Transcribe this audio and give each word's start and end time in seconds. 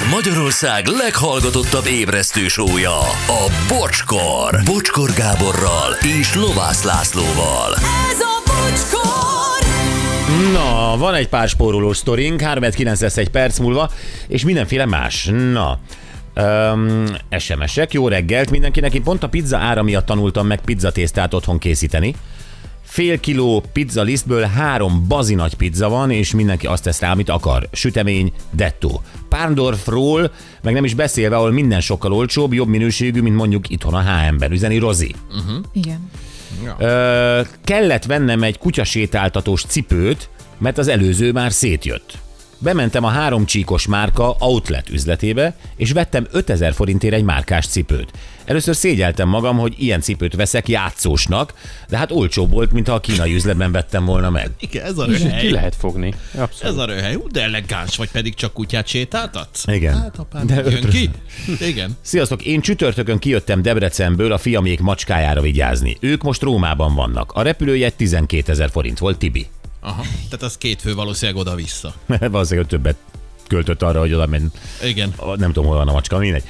Ez 0.00 0.10
Magyarország 0.10 0.86
leghallgatottabb 0.86 1.86
ébresztő 1.86 2.48
sója, 2.48 2.98
a 3.26 3.50
Bocskor. 3.68 4.60
Bocskor 4.64 5.10
Gáborral 5.12 5.92
és 6.20 6.34
Lovász 6.34 6.82
Lászlóval. 6.82 7.74
Ez 8.10 8.20
a 8.20 8.42
bocskor! 8.46 9.66
Na, 10.52 10.96
van 10.96 11.14
egy 11.14 11.28
pár 11.28 11.48
spórolós 11.48 11.96
sztorink, 11.96 12.40
3 12.40 12.70
9 12.70 13.00
lesz 13.00 13.16
egy 13.16 13.30
perc 13.30 13.58
múlva, 13.58 13.90
és 14.28 14.44
mindenféle 14.44 14.86
más. 14.86 15.30
Na, 15.52 15.78
Um, 16.36 17.04
SMS-ek, 17.38 17.92
jó 17.92 18.08
reggelt 18.08 18.50
mindenkinek. 18.50 18.94
Én 18.94 19.02
pont 19.02 19.22
a 19.22 19.28
pizza 19.28 19.58
ára 19.58 19.82
miatt 19.82 20.06
tanultam 20.06 20.46
meg 20.46 20.60
pizzatésztát 20.60 21.34
otthon 21.34 21.58
készíteni. 21.58 22.14
Fél 22.90 23.20
kiló 23.20 23.64
pizza 23.72 24.02
lisztből 24.02 24.42
három 24.42 25.04
bazi 25.08 25.34
nagy 25.34 25.54
pizza 25.54 25.88
van, 25.88 26.10
és 26.10 26.34
mindenki 26.34 26.66
azt 26.66 26.82
tesz 26.82 27.00
rá, 27.00 27.10
amit 27.10 27.28
akar. 27.28 27.68
Sütemény, 27.72 28.32
dettó. 28.50 29.02
Pándorfról, 29.28 30.32
meg 30.62 30.74
nem 30.74 30.84
is 30.84 30.94
beszélve, 30.94 31.36
ahol 31.36 31.50
minden 31.50 31.80
sokkal 31.80 32.12
olcsóbb, 32.12 32.52
jobb 32.52 32.68
minőségű, 32.68 33.20
mint 33.20 33.36
mondjuk 33.36 33.68
itthon 33.68 33.94
a 33.94 34.02
H&M-ben. 34.02 34.52
Üzeni 34.52 34.78
Rozi. 34.78 35.14
Igen. 35.72 36.10
Ö, 36.78 37.40
kellett 37.64 38.04
vennem 38.04 38.42
egy 38.42 38.58
kutyasétáltatós 38.58 39.64
cipőt, 39.64 40.28
mert 40.58 40.78
az 40.78 40.88
előző 40.88 41.32
már 41.32 41.52
szétjött. 41.52 42.18
Bementem 42.62 43.04
a 43.04 43.08
három 43.08 43.44
csíkos 43.46 43.86
márka 43.86 44.36
outlet 44.38 44.88
üzletébe, 44.90 45.54
és 45.76 45.92
vettem 45.92 46.26
5000 46.30 46.72
forintért 46.74 47.14
egy 47.14 47.22
márkás 47.24 47.66
cipőt. 47.66 48.10
Először 48.44 48.76
szégyeltem 48.76 49.28
magam, 49.28 49.58
hogy 49.58 49.74
ilyen 49.78 50.00
cipőt 50.00 50.34
veszek 50.34 50.68
játszósnak, 50.68 51.54
de 51.88 51.96
hát 51.96 52.10
olcsóbb 52.10 52.50
volt, 52.50 52.72
mint 52.72 52.88
ha 52.88 52.94
a 52.94 53.00
kínai 53.00 53.34
üzletben 53.34 53.72
vettem 53.72 54.04
volna 54.04 54.30
meg. 54.30 54.50
Igen, 54.60 54.84
ez 54.84 54.98
a 54.98 55.04
Ki 55.04 55.12
röhely. 55.22 55.50
lehet 55.50 55.76
fogni. 55.78 56.14
Ez 56.34 56.40
Abszolút. 56.40 56.78
a 56.78 56.84
röhely. 56.84 57.14
Ú, 57.14 57.28
de 57.28 57.42
elegáns 57.42 57.96
vagy, 57.96 58.10
pedig 58.10 58.34
csak 58.34 58.52
kutyát 58.52 58.86
sétáltatsz? 58.86 59.64
Igen. 59.66 59.98
Hát 60.00 60.18
apám, 60.18 60.46
De 60.46 60.54
jön 60.54 60.64
ötről. 60.66 60.90
ki? 60.90 61.10
Igen. 61.60 61.90
Sziasztok, 62.00 62.42
én 62.42 62.60
csütörtökön 62.60 63.18
kijöttem 63.18 63.62
Debrecenből 63.62 64.32
a 64.32 64.38
fiamék 64.38 64.80
macskájára 64.80 65.40
vigyázni. 65.40 65.96
Ők 66.00 66.22
most 66.22 66.42
Rómában 66.42 66.94
vannak. 66.94 67.32
A 67.32 67.42
repülőjegy 67.42 67.94
12 67.94 68.52
ezer 68.52 68.70
forint 68.70 68.98
volt, 68.98 69.18
Tibi. 69.18 69.46
Aha. 69.80 70.02
Tehát 70.02 70.42
az 70.42 70.58
két 70.58 70.80
fő 70.80 70.94
valószínűleg 70.94 71.40
oda-vissza. 71.40 71.94
Valószínűleg 72.06 72.68
többet 72.68 72.96
költött 73.46 73.82
arra, 73.82 74.00
hogy 74.00 74.12
oda 74.12 74.26
ment. 74.26 74.58
Igen. 74.84 75.14
Nem 75.36 75.52
tudom, 75.52 75.68
hol 75.68 75.76
van 75.76 75.88
a 75.88 75.92
macska, 75.92 76.18
mindegy. 76.18 76.42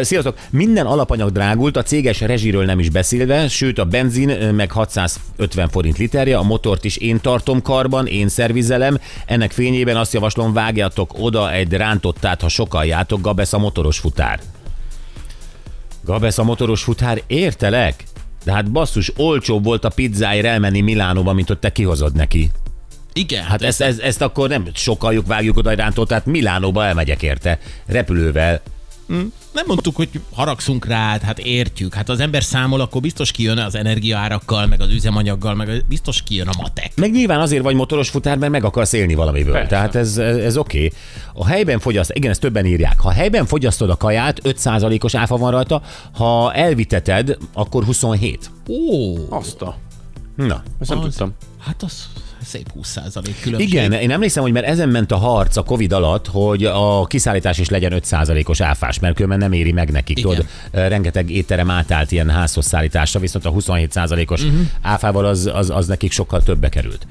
Sziasztok! 0.00 0.38
Minden 0.50 0.86
alapanyag 0.86 1.30
drágult, 1.30 1.76
a 1.76 1.82
céges 1.82 2.20
rezsiről 2.20 2.64
nem 2.64 2.78
is 2.78 2.90
beszélve, 2.90 3.48
sőt 3.48 3.78
a 3.78 3.84
benzin 3.84 4.54
meg 4.54 4.70
650 4.70 5.68
forint 5.68 5.98
literje, 5.98 6.36
a 6.36 6.42
motort 6.42 6.84
is 6.84 6.96
én 6.96 7.20
tartom 7.20 7.62
karban, 7.62 8.06
én 8.06 8.28
szervizelem. 8.28 8.98
Ennek 9.26 9.52
fényében 9.52 9.96
azt 9.96 10.12
javaslom, 10.12 10.52
vágjatok 10.52 11.10
oda 11.18 11.52
egy 11.52 11.72
rántottát, 11.72 12.40
ha 12.40 12.48
sokaljátok, 12.48 13.20
Gabesz 13.20 13.52
a 13.52 13.58
motoros 13.58 13.98
futár. 13.98 14.40
Gabesz 16.04 16.38
a 16.38 16.42
motoros 16.44 16.82
futár, 16.82 17.22
értelek? 17.26 18.04
De 18.44 18.52
hát 18.52 18.70
basszus, 18.70 19.12
olcsóbb 19.16 19.64
volt 19.64 19.84
a 19.84 19.88
pizzáért 19.88 20.46
elmenni 20.46 20.80
Milánóba, 20.80 21.32
mint 21.32 21.48
hogy 21.48 21.58
te 21.58 21.72
kihozod 21.72 22.14
neki. 22.14 22.50
Igen. 23.12 23.44
Hát 23.44 23.62
ezt, 23.62 23.80
ezt, 23.80 24.00
ezt 24.00 24.22
akkor 24.22 24.48
nem 24.48 24.68
sokaljuk, 24.74 25.26
vágjuk 25.26 25.56
oda 25.56 25.70
egy 25.70 25.78
rántottát, 25.78 26.26
Milánóba 26.26 26.84
elmegyek 26.84 27.22
érte, 27.22 27.58
repülővel. 27.86 28.60
Nem 29.52 29.64
mondtuk, 29.66 29.96
hogy 29.96 30.08
haragszunk 30.32 30.86
rád, 30.86 31.22
hát 31.22 31.38
értjük. 31.38 31.94
Hát 31.94 32.08
az 32.08 32.20
ember 32.20 32.42
számol, 32.42 32.80
akkor 32.80 33.00
biztos 33.00 33.30
kijön 33.30 33.58
az 33.58 33.74
energiaárakkal, 33.74 34.66
meg 34.66 34.80
az 34.80 34.90
üzemanyaggal, 34.90 35.54
meg 35.54 35.84
biztos 35.88 36.22
kijön 36.22 36.48
a 36.48 36.52
matek. 36.60 36.92
Meg 36.96 37.10
nyilván 37.10 37.40
azért 37.40 37.62
vagy 37.62 37.74
motoros 37.74 38.08
futár, 38.08 38.38
mert 38.38 38.52
meg 38.52 38.64
akarsz 38.64 38.92
élni 38.92 39.14
valamiből. 39.14 39.52
Persze. 39.52 39.68
Tehát 39.68 39.94
ez, 39.94 40.16
ez 40.18 40.56
oké. 40.56 40.76
Okay. 40.76 40.92
A 41.34 41.46
helyben 41.46 41.78
fogyaszt, 41.78 42.12
igen, 42.14 42.30
ezt 42.30 42.40
többen 42.40 42.66
írják. 42.66 43.00
Ha 43.00 43.10
helyben 43.10 43.46
fogyasztod 43.46 43.90
a 43.90 43.96
kaját, 43.96 44.40
5%-os 44.44 45.14
áfa 45.14 45.36
van 45.36 45.50
rajta, 45.50 45.82
ha 46.12 46.52
elviteted, 46.54 47.36
akkor 47.52 47.84
27. 47.84 48.50
Ó, 48.68 49.16
Azt 49.28 49.62
a... 49.62 49.76
Na. 50.36 50.62
Ezt 50.80 50.90
nem 50.90 50.98
Az- 50.98 51.04
tudtam. 51.04 51.32
hát 51.58 51.82
az 51.82 52.08
szép 52.44 52.72
20 52.72 52.98
különbség. 53.40 53.68
Igen, 53.68 53.92
én 53.92 54.10
emlékszem, 54.10 54.42
hogy 54.42 54.52
mert 54.52 54.66
ezen 54.66 54.88
ment 54.88 55.12
a 55.12 55.16
harc 55.16 55.56
a 55.56 55.62
Covid 55.62 55.92
alatt, 55.92 56.26
hogy 56.26 56.64
a 56.64 57.04
kiszállítás 57.06 57.58
is 57.58 57.68
legyen 57.68 57.92
5%-os 57.96 58.60
áfás, 58.60 58.98
mert 58.98 59.14
különben 59.14 59.38
nem 59.38 59.52
éri 59.52 59.72
meg 59.72 59.90
nekik. 59.90 60.18
Igen. 60.18 60.30
Tudod, 60.30 60.46
rengeteg 60.70 61.30
étterem 61.30 61.70
átállt 61.70 62.12
ilyen 62.12 62.30
házhoz 62.30 62.66
szállításra, 62.66 63.20
viszont 63.20 63.44
a 63.44 63.52
27%-os 63.52 64.42
uh-huh. 64.42 64.60
áfával 64.82 65.24
az, 65.24 65.50
az, 65.54 65.70
az 65.70 65.86
nekik 65.86 66.12
sokkal 66.12 66.42
többbe 66.42 66.68
került. 66.68 67.06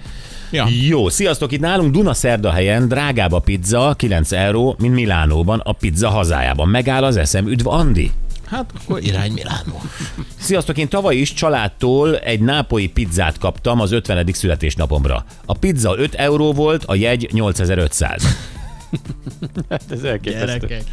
Ja. 0.51 0.67
Jó, 0.87 1.09
sziasztok! 1.09 1.51
Itt 1.51 1.59
nálunk 1.59 1.91
Dunaszerda 1.91 2.51
helyen 2.51 2.87
drágább 2.87 3.31
a 3.31 3.39
pizza, 3.39 3.93
9 3.97 4.31
euró, 4.31 4.75
mint 4.79 4.93
Milánóban, 4.93 5.59
a 5.59 5.71
pizza 5.71 6.09
hazájában. 6.09 6.69
Megáll 6.69 7.03
az 7.03 7.17
eszem. 7.17 7.47
Üdv 7.47 7.67
Andi! 7.67 8.11
Hát 8.51 8.71
akkor 8.83 9.03
irány 9.03 9.31
Milánó. 9.31 9.81
Sziasztok, 10.39 10.77
én 10.77 10.87
tavaly 10.89 11.15
is 11.15 11.33
családtól 11.33 12.17
egy 12.17 12.39
nápolyi 12.39 12.87
pizzát 12.87 13.37
kaptam 13.37 13.79
az 13.79 13.91
50. 13.91 14.27
születésnapomra. 14.33 15.25
A 15.45 15.53
pizza 15.53 15.95
5 15.97 16.13
euró 16.15 16.53
volt, 16.53 16.83
a 16.85 16.95
jegy 16.95 17.29
8500. 17.31 18.23
Hát 19.69 19.83
ez 19.89 20.03
elképesztő. 20.03 20.45
Gyerekek. 20.45 20.83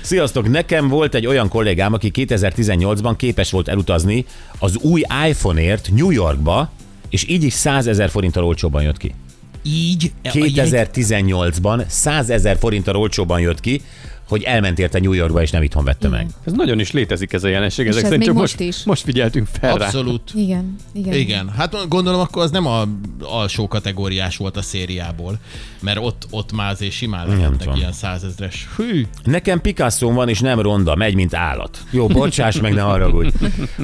Sziasztok, 0.00 0.48
nekem 0.48 0.88
volt 0.88 1.14
egy 1.14 1.26
olyan 1.26 1.48
kollégám, 1.48 1.92
aki 1.92 2.10
2018-ban 2.14 3.14
képes 3.16 3.50
volt 3.50 3.68
elutazni 3.68 4.24
az 4.58 4.76
új 4.76 5.02
iPhone-ért 5.28 5.90
New 5.94 6.10
Yorkba, 6.10 6.70
és 7.08 7.28
így 7.28 7.42
is 7.42 7.52
100 7.52 7.86
ezer 7.86 8.10
forinttal 8.10 8.44
olcsóban 8.44 8.82
jött 8.82 8.96
ki. 8.96 9.14
Így. 9.62 10.12
a 10.22 10.30
jegy- 10.32 10.54
2018-ban 10.56 11.84
100 11.86 12.30
ezer 12.30 12.58
forinttal 12.58 12.96
olcsóban 12.96 13.40
jött 13.40 13.60
ki, 13.60 13.82
hogy 14.30 14.42
elment 14.42 14.78
érte 14.78 15.00
New 15.00 15.12
Yorkba, 15.12 15.42
és 15.42 15.50
nem 15.50 15.62
itthon 15.62 15.84
vette 15.84 16.08
meg. 16.08 16.26
Ez 16.44 16.52
nagyon 16.52 16.80
is 16.80 16.92
létezik 16.92 17.32
ez 17.32 17.44
a 17.44 17.48
jelenség. 17.48 17.86
Ezek 17.86 18.02
ez 18.02 18.08
szerint 18.08 18.24
csak 18.26 18.34
most 18.34 18.60
is. 18.60 18.82
most 18.84 19.02
figyeltünk 19.02 19.48
fel 19.60 19.76
rá. 19.76 19.84
Abszolút. 19.84 20.30
Igen. 20.34 20.76
Igen. 20.92 21.14
Igen, 21.14 21.48
hát 21.56 21.88
gondolom 21.88 22.20
akkor 22.20 22.42
az 22.42 22.50
nem 22.50 22.66
a 22.66 22.88
alsó 23.22 23.68
kategóriás 23.68 24.36
volt 24.36 24.56
a 24.56 24.62
szériából, 24.62 25.38
mert 25.80 25.98
ott, 26.02 26.26
ott 26.30 26.52
már 26.52 26.70
azért 26.70 26.92
simán 26.92 27.28
lehetnek 27.28 27.76
ilyen 27.76 27.92
százezres. 27.92 28.68
Hű, 28.76 29.06
Nekem 29.24 29.60
picasso 29.60 30.12
van, 30.12 30.28
és 30.28 30.40
nem 30.40 30.60
ronda, 30.60 30.94
megy, 30.94 31.14
mint 31.14 31.34
állat. 31.34 31.78
Jó, 31.90 32.06
bocsáss 32.06 32.60
meg, 32.60 32.72
ne 32.74 32.80
haragudj. 32.80 33.28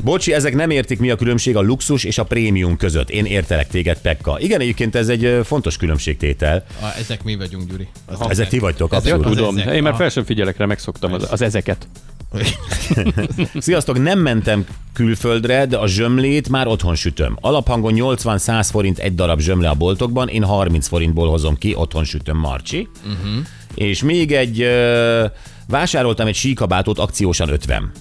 Bocsi, 0.05 0.33
ezek 0.33 0.55
nem 0.55 0.71
értik, 0.71 0.99
mi 0.99 1.11
a 1.11 1.17
különbség 1.17 1.57
a 1.57 1.61
luxus 1.61 2.05
és 2.05 2.19
a 2.19 2.25
prémium 2.25 2.77
között. 2.77 3.11
Én 3.11 3.25
értelek 3.25 3.69
téged, 3.69 3.99
Pekka. 4.01 4.37
Igen, 4.41 4.61
egyébként 4.61 4.95
ez 4.95 5.09
egy 5.09 5.41
fontos 5.45 5.77
különbségtétel. 5.77 6.65
a, 6.83 6.85
ezek 6.99 7.23
mi 7.25 7.37
vagyunk, 7.37 7.71
Gyuri. 7.71 7.89
Az 8.07 8.21
Ezek 8.29 8.49
ti 8.49 8.59
vagytok, 8.59 8.93
Ezek 8.95 9.13
abszolút. 9.13 9.27
az 9.27 9.37
Tudom, 9.37 9.59
ezek. 9.59 9.75
én 9.75 9.83
már 9.83 9.95
fel 9.95 10.09
sem 10.09 10.25
figyelek 10.37 10.57
rá, 10.57 10.67
megszoktam 10.67 11.13
az, 11.13 11.27
az 11.31 11.43
ezeket. 11.43 11.89
Sziasztok, 13.59 14.03
nem 14.03 14.19
mentem 14.19 14.67
külföldre, 14.93 15.67
de 15.67 15.77
a 15.77 15.87
zsömlét 15.87 16.49
már 16.49 16.67
otthon 16.67 16.95
sütöm. 16.95 17.37
Alaphangon 17.41 17.93
80-100 17.97 18.69
forint 18.71 18.99
egy 18.99 19.15
darab 19.15 19.41
zsömle 19.41 19.69
a 19.69 19.75
boltokban, 19.75 20.29
én 20.29 20.45
30 20.45 20.89
forintból 20.89 21.29
hozom 21.29 21.57
ki, 21.59 21.75
otthon 21.75 22.05
sütöm 22.05 22.37
Marcsi. 22.37 22.89
Uh-huh. 23.03 23.45
És 23.75 24.03
még 24.03 24.33
egy, 24.33 24.61
ö, 24.61 25.25
vásároltam 25.69 26.27
egy 26.27 26.35
síkabátot 26.35 26.99
akciósan 26.99 27.49
50. 27.49 27.93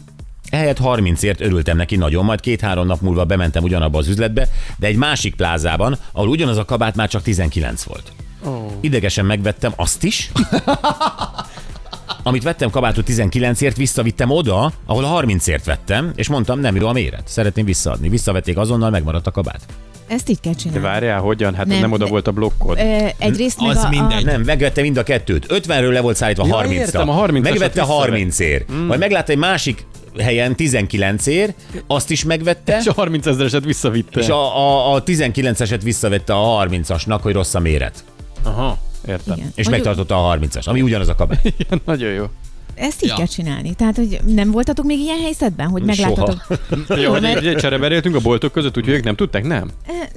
Ehelyett 0.49 0.79
30ért 0.83 1.41
örültem 1.41 1.77
neki 1.77 1.95
nagyon, 1.95 2.25
majd 2.25 2.39
két-három 2.39 2.87
nap 2.87 3.01
múlva 3.01 3.25
bementem 3.25 3.63
ugyanabba 3.63 3.97
az 3.97 4.07
üzletbe, 4.07 4.47
de 4.77 4.87
egy 4.87 4.97
másik 4.97 5.35
plázában, 5.35 5.97
ahol 6.11 6.29
ugyanaz 6.29 6.57
a 6.57 6.65
kabát 6.65 6.95
már 6.95 7.09
csak 7.09 7.21
19 7.21 7.83
volt. 7.83 8.11
Oh. 8.45 8.71
Idegesen 8.79 9.25
megvettem 9.25 9.73
azt 9.75 10.03
is, 10.03 10.31
amit 12.27 12.43
vettem 12.43 12.69
kabátot 12.69 13.05
19ért, 13.09 13.75
visszavittem 13.75 14.29
oda, 14.29 14.71
ahol 14.85 15.03
a 15.05 15.21
30ért 15.21 15.61
vettem, 15.65 16.11
és 16.15 16.27
mondtam, 16.27 16.59
nem 16.59 16.75
jó 16.75 16.87
a 16.87 16.91
méret. 16.91 17.23
Szeretném 17.25 17.65
visszaadni. 17.65 18.09
Visszavették 18.09 18.57
azonnal, 18.57 18.89
megmaradt 18.89 19.27
a 19.27 19.31
kabát. 19.31 19.59
Ezt 20.07 20.29
így 20.29 20.39
kell 20.39 20.53
De 20.53 20.59
csinálni. 20.59 20.81
várjál, 20.83 21.19
hogyan? 21.19 21.53
Hát 21.55 21.65
nem, 21.65 21.79
Nem, 21.79 21.91
oda 21.91 22.03
de- 22.03 22.09
volt 22.09 22.27
a 22.27 22.31
blokkod. 22.31 22.77
Ö, 22.77 23.07
egyrészt 23.17 23.61
meg 23.61 23.69
Az 23.69 23.83
a, 23.83 23.89
mindegy. 23.89 24.27
A, 24.27 24.31
Nem, 24.31 24.41
megvette 24.41 24.81
mind 24.81 24.97
a 24.97 25.03
kettőt. 25.03 25.45
50-ről 25.49 25.91
le 25.91 25.99
volt 26.01 26.15
szállítva 26.15 26.45
Ja, 26.47 26.53
30 26.55 26.79
értem, 26.79 27.09
a 27.09 27.25
30-asat 27.25 27.41
Megvette 27.41 27.81
visszavett. 27.81 28.09
30-ért. 28.29 28.71
Mm. 28.71 28.85
Majd 28.85 28.99
meglátta 28.99 29.31
egy 29.31 29.37
másik 29.37 29.85
helyen 30.19 30.55
19-ért, 30.57 31.53
azt 31.87 32.11
is 32.11 32.23
megvette, 32.23 32.77
És 32.79 32.85
a 32.87 32.93
30 32.93 33.25
ezereset 33.25 33.63
visszavitte. 33.65 34.19
és 34.19 34.27
a, 34.27 34.57
a, 34.57 34.93
a 34.93 35.03
19-eset 35.03 35.79
visszavette 35.83 36.33
a 36.33 36.65
30-asnak, 36.69 37.19
hogy 37.21 37.33
rossz 37.33 37.53
a 37.53 37.59
méret. 37.59 38.03
Aha, 38.43 38.77
értem. 39.07 39.37
igen. 39.37 39.51
És 39.55 39.67
Mondjuk, 39.67 39.85
megtartotta 39.85 40.29
a 40.29 40.37
30-as, 40.37 40.63
ami 40.67 40.81
ugyanaz 40.81 41.07
a 41.07 41.15
kabát. 41.15 41.45
Igen, 41.57 41.81
nagyon 41.85 42.11
jó. 42.11 42.25
Ezt 42.75 43.03
így 43.03 43.09
Ja. 43.09 43.15
kell 43.15 43.25
csinálni. 43.25 43.73
Tehát, 43.75 43.95
hogy 43.95 44.19
nem 44.25 44.51
voltatok 44.51 44.85
még 44.85 44.99
ilyen 44.99 45.19
helyzetben, 45.21 45.67
hogy 45.67 45.83
megláttatok? 45.83 46.47
Jó, 47.03 47.11
hogy 47.11 47.21
mert- 47.21 47.45
egy 47.45 47.55
csereberéltünk 47.55 48.15
a 48.15 48.19
boltok 48.19 48.51
között, 48.51 48.77
úgyhogy 48.77 48.93
ők 48.93 49.03
nem 49.03 49.15
tudták, 49.15 49.43
nem? 49.43 49.69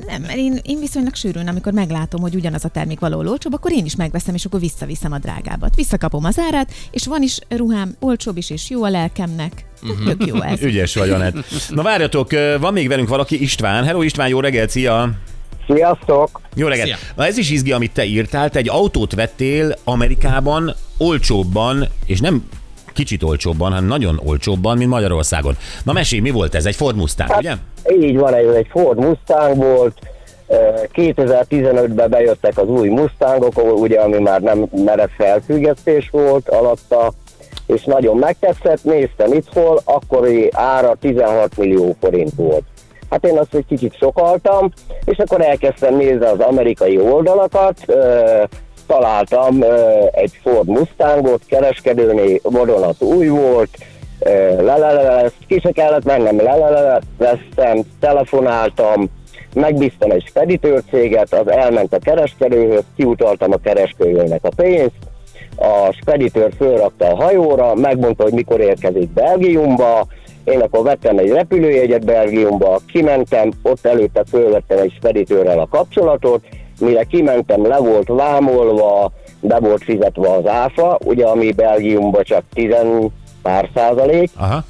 Nem, 0.06 0.20
mert 0.23 0.37
én, 0.37 0.58
én 0.62 0.79
viszonylag 0.79 1.14
sűrűn, 1.14 1.49
amikor 1.49 1.73
meglátom, 1.73 2.20
hogy 2.20 2.35
ugyanaz 2.35 2.64
a 2.64 2.69
termék 2.69 3.00
való 3.00 3.19
olcsóbb, 3.31 3.52
akkor 3.52 3.73
én 3.73 3.85
is 3.85 3.96
megveszem, 3.96 4.35
és 4.35 4.44
akkor 4.44 4.61
visszaviszem 4.61 5.12
a 5.12 5.19
drágábbat. 5.19 5.75
Visszakapom 5.75 6.25
az 6.25 6.38
árát, 6.38 6.73
és 6.91 7.06
van 7.06 7.23
is 7.23 7.38
ruhám, 7.49 7.94
olcsóbb 8.00 8.37
is, 8.37 8.50
és 8.50 8.70
jó 8.70 8.84
a 8.84 8.88
lelkemnek. 8.88 9.64
Uh-huh. 9.82 10.06
Tök 10.06 10.26
jó 10.26 10.43
ez. 10.43 10.62
Ügyes 10.69 10.94
vagy, 10.94 11.11
Anett. 11.11 11.34
Na 11.69 11.82
várjatok, 11.82 12.31
van 12.61 12.73
még 12.73 12.88
velünk 12.88 13.08
valaki, 13.08 13.43
István. 13.43 13.84
Hello 13.84 14.02
István, 14.02 14.29
jó 14.29 14.41
reggelt, 14.41 14.70
szia! 14.70 15.11
Sziasztok! 15.75 16.41
Jó 16.55 16.67
reggelt! 16.67 16.87
Szia. 16.87 16.97
Na 17.17 17.26
ez 17.26 17.37
is 17.37 17.50
izgi, 17.50 17.73
amit 17.73 17.93
te 17.93 18.05
írtál. 18.05 18.50
Te 18.50 18.59
egy 18.59 18.69
autót 18.69 19.15
vettél 19.15 19.75
Amerikában 19.85 20.75
olcsóbban, 20.99 21.88
és 22.06 22.20
nem 22.20 22.49
kicsit 22.93 23.23
olcsóbban, 23.23 23.70
hanem 23.70 23.87
nagyon 23.87 24.20
olcsóbban, 24.25 24.76
mint 24.76 24.91
Magyarországon. 24.91 25.56
Na 25.85 25.93
mesélj, 25.93 26.20
mi 26.20 26.31
volt 26.31 26.55
ez? 26.55 26.67
Egy 26.67 26.76
Ford 26.76 26.97
Mustang, 26.97 27.31
ugye? 27.38 27.53
Így 28.00 28.17
van, 28.17 28.35
ez 28.35 28.55
egy 28.55 28.67
Ford 28.70 28.99
Mustang 28.99 29.56
volt. 29.56 29.99
Ö, 30.47 30.56
2015-ben 30.94 32.11
bejöttek 32.11 32.59
az 32.59 32.69
új 32.69 32.88
Mustangok, 32.88 33.81
ugye, 33.81 34.00
ami 34.00 34.19
már 34.19 34.41
nem 34.41 34.67
merev 34.85 35.09
felfüggesztés 35.17 36.09
volt 36.11 36.49
alatta, 36.49 37.12
és 37.67 37.85
nagyon 37.85 38.17
megtetszett, 38.17 38.85
néztem 38.85 39.32
itthon, 39.32 39.79
akkori 39.85 40.49
ára 40.53 40.94
16 41.00 41.56
millió 41.56 41.97
forint 42.00 42.32
volt. 42.37 42.62
Hát 43.10 43.25
én 43.25 43.38
azt 43.38 43.55
egy 43.55 43.66
kicsit 43.69 43.96
sokaltam, 43.96 44.72
és 45.05 45.19
akkor 45.19 45.40
elkezdtem 45.40 45.96
nézni 45.96 46.25
az 46.25 46.40
amerikai 46.40 46.99
oldalakat, 46.99 47.76
találtam 48.87 49.64
egy 50.10 50.38
Ford 50.43 50.69
Mustangot, 50.69 51.43
kereskedőnél 51.46 52.38
vadonat 52.43 53.02
új 53.02 53.28
volt, 53.28 53.70
ö, 54.19 54.62
lelelelez, 54.62 55.32
ki 55.46 55.60
se 55.60 55.70
kellett 55.70 56.05
mennem, 56.05 56.37
leleleztem, 56.43 57.81
telefonáltam, 58.00 59.10
megbíztam 59.55 60.10
egy 60.10 60.25
speditőrcéget, 60.26 61.32
az 61.32 61.49
elment 61.49 61.93
a 61.93 61.99
kereskedőhöz, 61.99 62.84
kiutaltam 62.96 63.52
a 63.52 63.56
kereskedőnek 63.56 64.44
a 64.44 64.50
pénzt, 64.56 64.96
a 65.56 65.93
speditőr 66.00 66.52
fölrakta 66.56 67.06
a 67.06 67.16
hajóra, 67.16 67.75
megmondta, 67.75 68.22
hogy 68.22 68.32
mikor 68.32 68.60
érkezik 68.60 69.10
Belgiumba, 69.10 70.06
én 70.53 70.61
akkor 70.61 70.83
vettem 70.83 71.19
egy 71.19 71.31
repülőjegyet 71.31 72.05
Belgiumba, 72.05 72.81
kimentem, 72.93 73.50
ott 73.62 73.87
előtte 73.87 74.25
fölvettem 74.31 74.79
egy 74.79 74.93
speditőrrel 74.97 75.59
a 75.59 75.69
kapcsolatot, 75.71 76.45
mire 76.81 77.05
kimentem, 77.05 77.67
le 77.67 77.77
volt 77.77 78.09
vámolva, 78.09 79.12
be 79.41 79.59
volt 79.59 79.83
fizetve 79.85 80.31
az 80.31 80.47
áfa, 80.47 80.99
ugye 81.05 81.27
ami 81.27 81.53
Belgiumban 81.53 82.23
csak 82.23 82.43
10 82.55 82.75
pár 83.43 83.69
százalék, 83.75 84.31
Aha. 84.37 84.65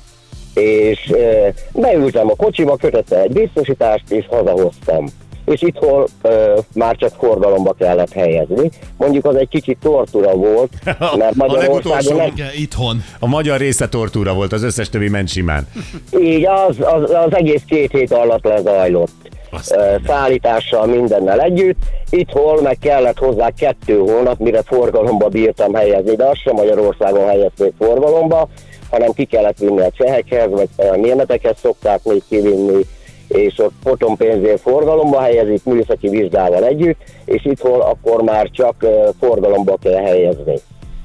és 0.55 1.11
e, 1.11 1.53
beültem 1.73 2.31
a 2.31 2.37
kocsiba, 2.37 2.77
kötöttem 2.77 3.21
egy 3.21 3.33
biztosítást, 3.33 4.11
és 4.11 4.27
hazahoztam. 4.29 5.07
És 5.49 5.63
itthon 5.63 6.07
e, 6.23 6.29
már 6.75 6.97
csak 6.97 7.11
forgalomba 7.19 7.73
kellett 7.73 8.13
helyezni. 8.13 8.71
Mondjuk 8.97 9.25
az 9.25 9.37
egy 9.37 9.49
kicsit 9.49 9.79
tortura 9.83 10.35
volt, 10.35 10.71
mert 10.85 11.01
A 11.01 11.33
Magyarországon 11.35 11.59
legutolsó- 11.59 12.17
nem, 12.17 12.27
Igen, 12.27 12.49
Itthon. 12.57 13.03
A 13.19 13.27
magyar 13.27 13.59
része 13.59 13.89
tortúra 13.89 14.35
volt, 14.35 14.53
az 14.53 14.63
összes 14.63 14.89
többi 14.89 15.09
ment 15.09 15.29
simán. 15.29 15.69
így 16.21 16.47
az, 16.47 16.77
az, 16.81 17.11
az 17.11 17.35
egész 17.35 17.63
két 17.67 17.91
hét 17.91 18.13
alatt 18.13 18.45
lezajlott. 18.45 19.11
Azt 19.51 19.73
Ö, 19.77 19.95
Szállítással 20.07 20.87
mindennel 20.87 21.41
együtt. 21.41 21.77
Itthon 22.11 22.63
meg 22.63 22.79
kellett 22.81 23.19
hozzá 23.19 23.51
kettő 23.51 23.99
hónap, 23.99 24.39
mire 24.39 24.63
forgalomba 24.63 25.29
bírtam 25.29 25.75
helyezni, 25.75 26.17
de 26.17 26.25
azt 26.25 26.41
sem 26.43 26.55
Magyarországon 26.55 27.27
helyezték 27.27 27.73
forgalomba, 27.79 28.49
hanem 28.91 29.13
ki 29.13 29.25
kellett 29.25 29.59
vinni 29.59 29.81
a 29.81 29.91
csehekhez, 29.97 30.51
vagy 30.51 30.69
a 30.77 30.97
németekhez 30.97 31.57
szokták 31.63 32.01
még 32.05 32.23
kivinni, 32.29 32.87
és 33.29 33.59
ott 33.59 33.73
potompénzért 33.83 34.61
forgalomba 34.61 35.21
helyezik 35.21 35.65
műszaki 35.65 36.09
vizsgával 36.09 36.65
együtt, 36.65 36.99
és 37.25 37.45
itthon 37.45 37.81
akkor 37.81 38.23
már 38.23 38.51
csak 38.53 38.87
forgalomba 39.21 39.79
kell 39.83 40.03
helyezni. 40.03 40.55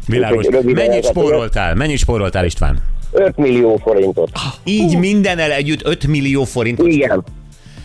Világos. 0.08 0.46
Mennyit 0.64 1.06
spóroltál? 1.06 1.75
Mennyit 1.75 1.98
spóroltál 1.98 2.46
István? 2.46 2.78
5 3.12 3.38
millió 3.38 3.78
forintot. 3.78 4.30
Így 4.64 4.98
mindennel 4.98 5.52
együtt 5.52 5.86
5 5.86 6.08
millió 6.08 6.44
forintot. 6.44 6.88
Igen, 6.88 7.24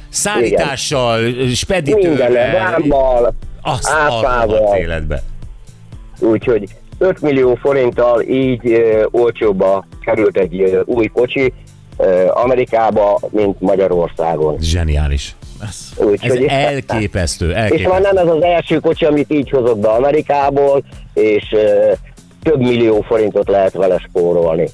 Szállítással, 0.08 1.20
minden, 1.20 1.48
speditőrrel. 1.48 2.52
vámmal, 2.52 3.34
Azt 3.62 3.88
áfával. 3.88 4.76
életbe. 4.76 5.22
Úgyhogy 6.20 6.68
5 6.98 7.20
millió 7.20 7.54
forinttal 7.54 8.22
így 8.22 8.72
ö, 8.72 9.04
olcsóbba 9.10 9.86
került 10.04 10.36
egy 10.36 10.60
ö, 10.60 10.80
új 10.84 11.06
kocsi 11.06 11.52
Amerikába, 12.30 13.20
mint 13.30 13.60
Magyarországon. 13.60 14.56
Zseniális. 14.60 15.36
Ez. 15.62 16.06
Úgyhogy, 16.06 16.42
Ez 16.44 16.50
elképesztő, 16.52 17.48
és 17.48 17.54
már 17.54 17.62
elképesztő. 17.62 18.00
nem 18.00 18.16
ez 18.16 18.34
az 18.34 18.42
első 18.42 18.78
kocsi, 18.78 19.04
amit 19.04 19.30
így 19.32 19.50
hozok 19.50 19.78
be 19.78 19.88
Amerikából, 19.88 20.84
és 21.14 21.44
több 22.42 22.58
millió 22.58 23.00
forintot 23.00 23.48
lehet 23.48 23.72
vele 23.72 23.98
spórolni. 24.08 24.68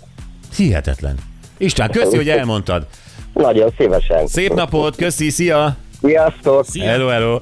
Hihetetlen. 0.56 1.14
István, 1.58 1.90
köszi, 1.90 2.16
hogy 2.16 2.28
elmondtad. 2.28 2.86
Nagyon 3.32 3.70
szívesen. 3.78 4.26
Szép 4.26 4.54
napot, 4.54 4.96
köszi, 4.96 5.30
szia! 5.30 5.76
Sziasztok! 6.04 6.64
Szia. 6.64 6.84
Hello, 6.84 7.06
hello. 7.06 7.38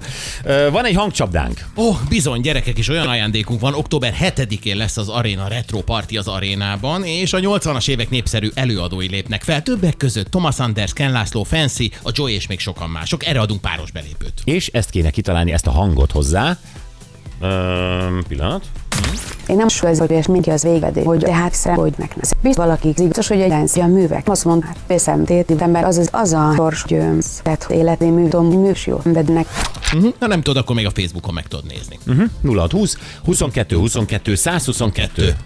Van 0.70 0.84
egy 0.84 0.94
hangcsapdánk. 0.94 1.66
Ó, 1.76 1.88
oh, 1.88 1.96
bizony, 2.08 2.40
gyerekek, 2.40 2.78
is 2.78 2.88
olyan 2.88 3.06
ajándékunk 3.06 3.60
van. 3.60 3.74
Október 3.74 4.14
7-én 4.20 4.76
lesz 4.76 4.96
az 4.96 5.08
Arena 5.08 5.48
Retro 5.48 5.80
Party 5.80 6.16
az 6.16 6.28
arénában, 6.28 7.04
és 7.04 7.32
a 7.32 7.38
80-as 7.38 7.88
évek 7.88 8.10
népszerű 8.10 8.48
előadói 8.54 9.08
lépnek 9.08 9.42
fel. 9.42 9.62
Többek 9.62 9.96
között 9.96 10.30
Thomas 10.30 10.58
Anders, 10.58 10.92
Ken 10.92 11.12
László, 11.12 11.42
Fancy, 11.42 11.90
a 12.02 12.10
Joy 12.14 12.32
és 12.32 12.46
még 12.46 12.58
sokan 12.58 12.90
mások. 12.90 13.26
Erre 13.26 13.40
adunk 13.40 13.60
páros 13.60 13.90
belépőt. 13.90 14.32
És 14.44 14.66
ezt 14.66 14.90
kéne 14.90 15.10
kitalálni, 15.10 15.52
ezt 15.52 15.66
a 15.66 15.70
hangot 15.70 16.12
hozzá. 16.12 16.58
Öm, 17.40 18.24
pillanat. 18.28 18.64
Én 19.46 19.56
nem 19.56 19.68
sőz, 19.68 19.98
hogy 19.98 20.10
és 20.10 20.26
mindenki 20.26 20.50
az 20.50 20.62
végedé, 20.62 21.02
hogy 21.02 21.18
tehát 21.18 21.54
szem, 21.54 21.74
hogy 21.74 21.94
megnéz. 21.96 22.32
Biztos 22.40 22.64
valaki 22.64 22.92
biztos, 22.96 23.28
hogy 23.28 23.40
egy 23.40 23.80
a 23.80 23.86
művek. 23.86 24.28
Azt 24.28 24.44
mondta, 24.44 24.66
hát 24.66 24.76
veszem 24.86 25.24
téti 25.24 25.54
ember, 25.58 25.84
az 25.84 25.98
az, 25.98 26.08
az 26.12 26.32
a 26.32 26.52
sors 26.56 26.84
győmsz. 26.86 27.40
Tehát 27.42 27.66
életé 27.70 28.08
mű, 28.08 28.28
tudom, 28.28 28.60
műs 28.60 28.86
jó, 28.86 29.00
embernek. 29.04 29.46
Uh-huh. 29.94 30.12
Na 30.18 30.26
nem 30.26 30.42
tudod, 30.42 30.62
akkor 30.62 30.76
még 30.76 30.86
a 30.86 30.90
Facebookon 30.90 31.34
meg 31.34 31.46
tudod 31.48 31.64
nézni. 31.66 31.98
Uh-huh. 32.06 32.56
0620 32.56 32.96
22 33.24 33.76
22 33.76 34.34
122. 34.34 35.36